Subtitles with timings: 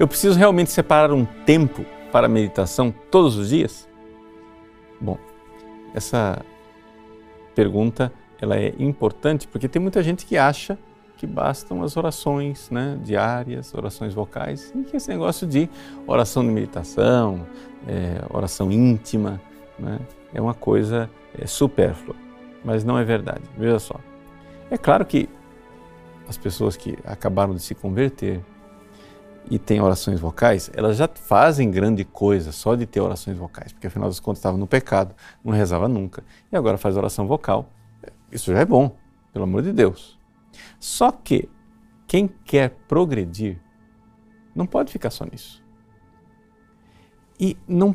[0.00, 3.86] Eu preciso realmente separar um tempo para meditação todos os dias?
[4.98, 5.18] Bom,
[5.94, 6.42] essa
[7.54, 8.10] pergunta
[8.40, 10.78] ela é importante porque tem muita gente que acha
[11.18, 15.68] que bastam as orações né, diárias, orações vocais, e que esse negócio de
[16.06, 17.46] oração de meditação,
[17.86, 19.38] é, oração íntima,
[19.78, 19.98] né,
[20.32, 22.16] é uma coisa é, supérflua.
[22.64, 24.00] Mas não é verdade, veja só.
[24.70, 25.28] É claro que
[26.26, 28.40] as pessoas que acabaram de se converter
[29.48, 33.86] e têm orações vocais, elas já fazem grande coisa só de ter orações vocais, porque
[33.86, 37.70] afinal das contas estava no pecado, não rezava nunca, e agora faz oração vocal.
[38.30, 38.96] Isso já é bom,
[39.32, 40.18] pelo amor de Deus.
[40.78, 41.48] Só que
[42.06, 43.60] quem quer progredir
[44.54, 45.62] não pode ficar só nisso.
[47.38, 47.94] E não,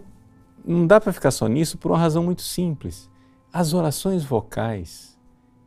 [0.66, 3.09] não dá para ficar só nisso por uma razão muito simples.
[3.53, 5.17] As orações vocais,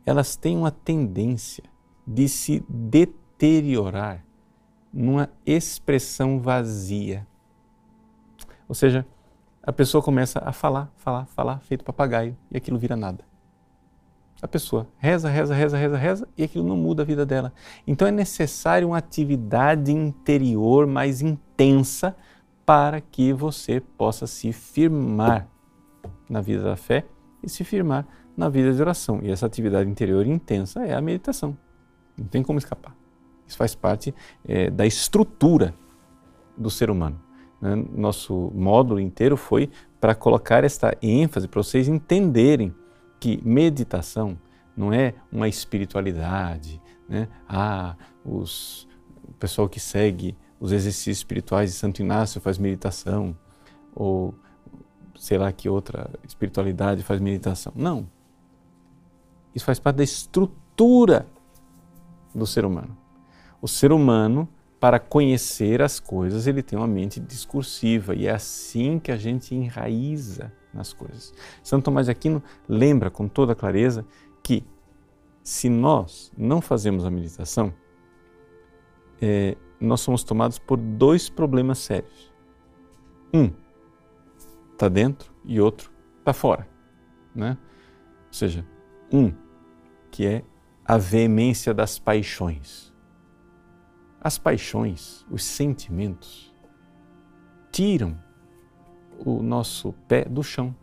[0.05, 1.63] elas têm uma tendência
[2.05, 4.25] de se deteriorar
[4.91, 7.25] numa expressão vazia.
[8.67, 9.05] Ou seja,
[9.63, 13.29] a pessoa começa a falar, falar, falar, feito papagaio, e aquilo vira nada
[14.41, 17.53] a pessoa reza, reza, reza, reza, reza e aquilo não muda a vida dela.
[17.85, 22.15] Então é necessário uma atividade interior mais intensa
[22.65, 25.47] para que você possa se firmar
[26.29, 27.05] na vida da fé
[27.43, 28.05] e se firmar
[28.37, 29.19] na vida de oração.
[29.21, 31.57] E essa atividade interior intensa é a meditação.
[32.17, 32.98] Não tem como escapar.
[33.49, 34.13] Isso faz parte
[34.47, 35.73] é, da estrutura
[36.55, 37.19] do ser humano.
[37.59, 37.75] Né?
[37.75, 42.73] Nosso módulo inteiro foi para colocar esta ênfase, para vocês entenderem
[43.19, 44.37] que meditação
[44.77, 47.27] não é uma espiritualidade, né?
[47.49, 48.87] Ah, os,
[49.27, 53.35] o pessoal que segue os exercícios espirituais de Santo Inácio faz meditação,
[53.93, 54.33] ou
[55.17, 57.73] sei lá que outra espiritualidade faz meditação.
[57.75, 58.07] Não.
[59.53, 61.27] Isso faz parte da estrutura
[62.33, 62.95] do ser humano.
[63.61, 64.47] O ser humano,
[64.79, 69.53] para conhecer as coisas, ele tem uma mente discursiva e é assim que a gente
[69.53, 71.33] enraiza nas coisas.
[71.61, 74.05] Santo Tomás de Aquino lembra com toda clareza
[74.41, 74.63] que
[75.43, 77.73] se nós não fazemos a meditação,
[79.21, 82.31] é, nós somos tomados por dois problemas sérios.
[83.33, 83.51] Um
[84.71, 86.67] está dentro e outro está fora.
[87.33, 87.57] Né?
[88.27, 88.65] Ou seja,
[89.11, 89.33] um
[90.11, 90.43] que é
[90.85, 92.93] a veemência das paixões.
[94.21, 96.53] As paixões, os sentimentos,
[97.71, 98.17] tiram
[99.17, 100.75] o nosso pé do chão.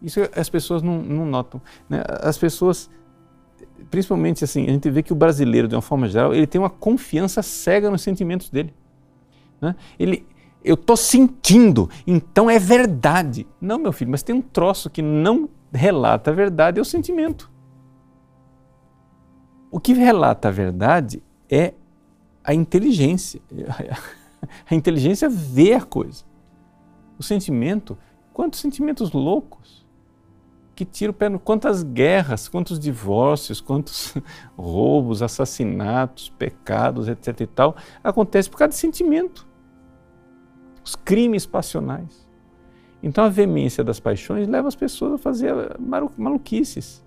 [0.00, 1.60] Isso as pessoas não, não notam.
[1.88, 2.02] Né?
[2.20, 2.90] As pessoas,
[3.90, 6.70] principalmente assim, a gente vê que o brasileiro, de uma forma geral, ele tem uma
[6.70, 8.74] confiança cega nos sentimentos dele.
[9.60, 9.76] Né?
[9.98, 10.26] Ele,
[10.64, 13.46] eu estou sentindo, então é verdade.
[13.60, 17.50] Não, meu filho, mas tem um troço que não relata a verdade, é o sentimento.
[19.70, 21.74] O que relata a verdade é
[22.44, 23.40] a inteligência.
[24.68, 26.24] A inteligência vê a coisa.
[27.16, 27.96] O sentimento,
[28.32, 29.86] quantos sentimentos loucos
[30.74, 31.38] que tiram o pé no.
[31.38, 34.14] Quantas guerras, quantos divórcios, quantos
[34.56, 37.40] roubos, assassinatos, pecados, etc.
[37.40, 39.46] e tal, acontece por causa de sentimento.
[40.84, 42.26] Os crimes passionais.
[43.02, 45.54] Então a veemência das paixões leva as pessoas a fazer
[46.16, 47.04] maluquices.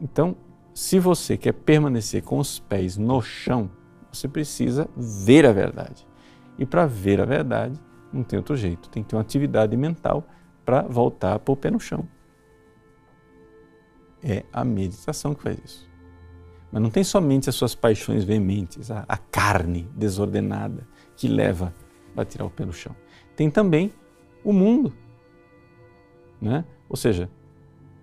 [0.00, 0.36] Então,
[0.74, 3.70] se você quer permanecer com os pés no chão,
[4.10, 6.06] você precisa ver a verdade.
[6.58, 7.78] E para ver a verdade,
[8.12, 10.26] não tem outro jeito, tem que ter uma atividade mental
[10.64, 12.08] para voltar a pôr o pé no chão.
[14.22, 15.90] É a meditação que faz isso.
[16.70, 21.74] Mas não tem somente as suas paixões veementes, a, a carne desordenada que leva
[22.16, 22.94] a tirar o pé no chão.
[23.36, 23.92] Tem também
[24.44, 24.92] o mundo,
[26.40, 26.64] né?
[26.88, 27.30] ou seja,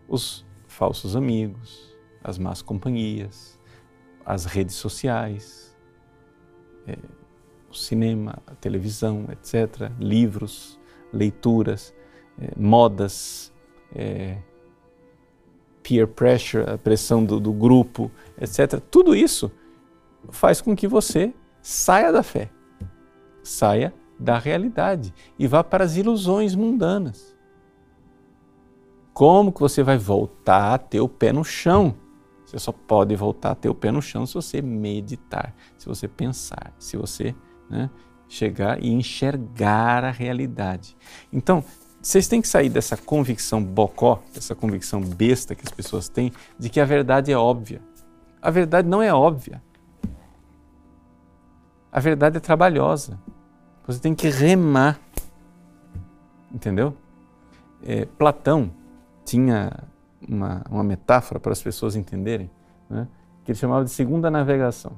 [0.08, 1.89] os falsos amigos,
[2.24, 3.60] as más companhias,
[4.26, 5.76] as redes sociais,
[6.88, 6.98] é,
[7.70, 10.80] o cinema, a televisão, etc., livros,
[11.14, 11.94] leituras,
[12.40, 13.54] é, modas,
[13.96, 14.38] é,
[15.84, 18.80] peer pressure, a pressão do, do grupo, etc.
[18.92, 19.52] Tudo isso
[20.30, 22.50] faz com que você saia da fé,
[23.44, 27.36] saia da realidade e vá para as ilusões mundanas.
[29.14, 31.96] Como que você vai voltar a ter o pé no chão?
[32.50, 36.08] Você só pode voltar a ter o pé no chão se você meditar, se você
[36.08, 37.36] pensar, se você
[37.70, 37.92] né,
[38.28, 40.98] chegar e enxergar a realidade.
[41.32, 41.64] Então,
[42.02, 46.70] vocês têm que sair dessa convicção bocó, dessa convicção besta que as pessoas têm, de
[46.70, 47.84] que a verdade é óbvia.
[48.42, 49.62] A verdade não é óbvia.
[51.92, 53.20] A verdade é trabalhosa.
[53.86, 55.00] Você tem que remar.
[56.52, 56.98] Entendeu?
[57.84, 58.72] É, Platão
[59.24, 59.72] tinha
[60.28, 62.50] uma, uma metáfora para as pessoas entenderem,
[62.90, 63.08] né,
[63.44, 64.92] que ele chamava de segunda navegação.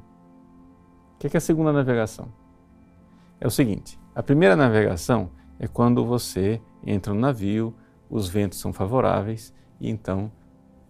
[1.15, 2.27] O que é a segunda navegação?
[3.41, 7.73] é o seguinte: a primeira navegação é quando você entra no navio,
[8.09, 10.31] os ventos são favoráveis e então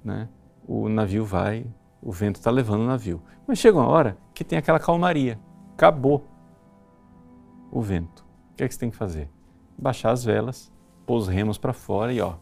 [0.04, 0.28] né,
[0.68, 1.66] o navio vai,
[2.02, 3.22] o vento está levando o navio.
[3.48, 5.40] Mas chega uma hora que tem aquela calmaria,
[5.74, 6.28] acabou
[7.72, 8.26] o vento.
[8.52, 9.30] O que é que você tem que fazer?
[9.78, 10.72] Baixar as velas,
[11.06, 12.36] pôr os remos para fora e ó.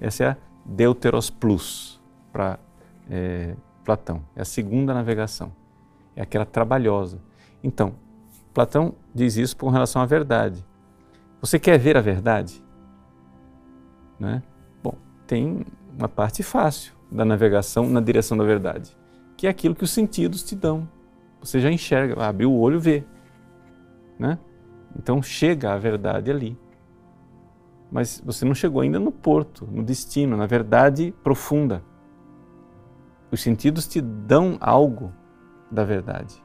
[0.00, 2.00] Essa é a Deuteros Plus
[2.32, 2.58] para
[3.10, 3.54] é,
[3.84, 4.22] Platão.
[4.34, 5.52] É a segunda navegação.
[6.14, 7.18] É aquela trabalhosa.
[7.62, 7.94] Então,
[8.52, 10.64] Platão diz isso com relação à verdade.
[11.40, 12.62] Você quer ver a verdade?
[14.18, 14.42] Né?
[14.82, 14.94] Bom,
[15.26, 15.64] tem
[15.98, 18.96] uma parte fácil da navegação na direção da verdade,
[19.36, 20.88] que é aquilo que os sentidos te dão.
[21.40, 23.04] Você já enxerga, abre o olho vê.
[24.18, 24.38] Né?
[24.96, 26.56] Então chega a verdade ali.
[27.92, 31.84] Mas você não chegou ainda no porto, no destino, na verdade profunda.
[33.30, 35.12] Os sentidos te dão algo
[35.70, 36.42] da verdade.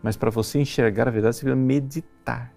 [0.00, 2.54] Mas para você enxergar a verdade, você precisa meditar.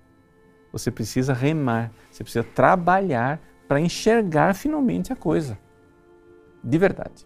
[0.71, 5.57] Você precisa remar, você precisa trabalhar para enxergar finalmente a coisa.
[6.63, 7.25] De verdade.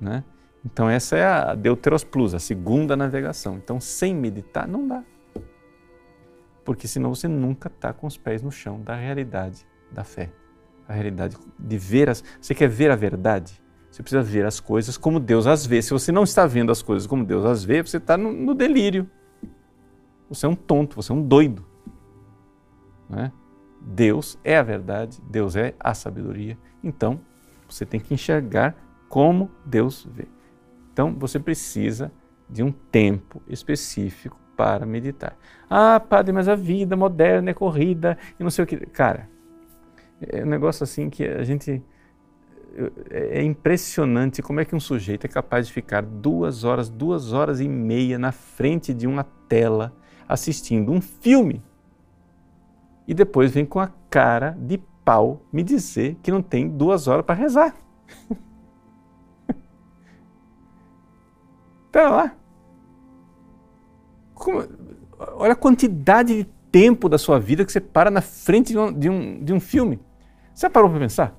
[0.00, 0.22] Né?
[0.64, 3.56] Então, essa é a Deuteros Plus, a segunda navegação.
[3.56, 5.02] Então, sem meditar, não dá.
[6.64, 10.30] Porque senão você nunca está com os pés no chão da realidade da fé.
[10.86, 12.22] A realidade de ver as.
[12.40, 13.60] Você quer ver a verdade?
[13.90, 15.80] Você precisa ver as coisas como Deus as vê.
[15.80, 18.54] Se você não está vendo as coisas como Deus as vê, você está no, no
[18.54, 19.08] delírio.
[20.28, 21.64] Você é um tonto, você é um doido.
[23.08, 23.30] Né?
[23.80, 26.58] Deus é a verdade, Deus é a sabedoria.
[26.82, 27.20] Então,
[27.68, 28.74] você tem que enxergar
[29.08, 30.26] como Deus vê.
[30.92, 32.10] Então, você precisa
[32.48, 35.36] de um tempo específico para meditar.
[35.68, 38.76] Ah, padre, mas a vida moderna é corrida e não sei o que.
[38.86, 39.28] Cara,
[40.20, 41.82] é um negócio assim que a gente.
[43.08, 47.60] É impressionante como é que um sujeito é capaz de ficar duas horas, duas horas
[47.60, 49.94] e meia na frente de uma tela
[50.28, 51.62] assistindo um filme
[53.06, 57.24] e depois vem com a cara de pau me dizer que não tem duas horas
[57.24, 57.76] para rezar.
[61.92, 62.34] Pera lá.
[64.34, 64.66] Como,
[65.18, 68.92] olha a quantidade de tempo da sua vida que você para na frente de um,
[68.92, 70.00] de um, de um filme.
[70.54, 71.34] Você parou para pensar?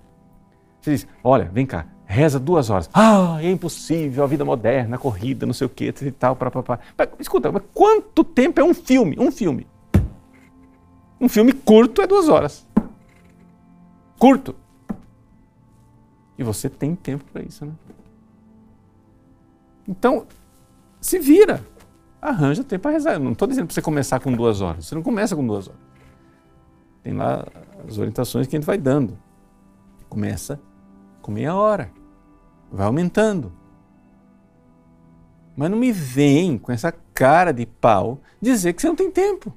[0.82, 2.90] Você diz, olha, vem cá, reza duas horas.
[2.94, 6.52] Ah, é impossível, a vida moderna, a corrida, não sei o que, e tal, para
[6.52, 6.80] papá.
[7.20, 9.16] Escuta, mas quanto tempo é um filme?
[9.18, 9.66] Um filme.
[11.20, 12.68] Um filme curto é duas horas.
[14.20, 14.56] Curto.
[16.38, 17.72] E você tem tempo para isso, né?
[19.88, 20.28] Então,
[21.00, 21.66] se vira.
[22.22, 23.14] Arranja tempo para rezar.
[23.14, 24.88] Eu não estou dizendo para você começar com duas horas.
[24.88, 25.85] Você não começa com duas horas.
[27.06, 27.46] Tem lá
[27.88, 29.16] as orientações que a gente vai dando.
[30.10, 30.60] Começa
[31.22, 31.92] com meia hora.
[32.72, 33.54] Vai aumentando.
[35.56, 39.54] Mas não me vem com essa cara de pau dizer que você não tem tempo.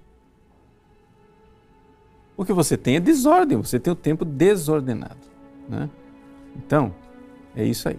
[2.37, 5.17] O que você tem é desordem, você tem o tempo desordenado.
[5.67, 5.89] Né?
[6.55, 6.95] Então,
[7.57, 7.99] é isso aí.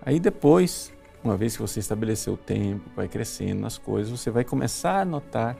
[0.00, 0.92] Aí depois,
[1.24, 5.04] uma vez que você estabeleceu o tempo, vai crescendo nas coisas, você vai começar a
[5.04, 5.56] notar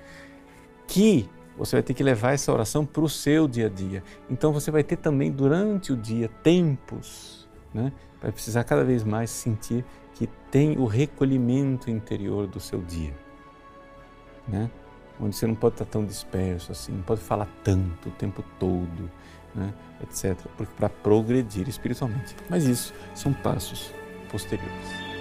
[0.86, 4.02] que você vai ter que levar essa oração para o seu dia a dia.
[4.28, 7.92] Então você vai ter também durante o dia tempos, né?
[8.20, 9.84] vai precisar cada vez mais sentir
[10.14, 13.14] que tem o recolhimento interior do seu dia.
[14.46, 14.70] Né?
[15.20, 19.10] onde você não pode estar tão disperso assim, não pode falar tanto o tempo todo,
[19.54, 20.36] né, etc.
[20.56, 22.34] Porque para progredir espiritualmente.
[22.48, 23.92] Mas isso são passos
[24.30, 25.13] posteriores.